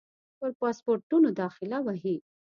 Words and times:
پر 0.37 0.49
پاسپورټونو 0.61 1.29
داخله 1.41 1.77
وهي. 1.85 2.15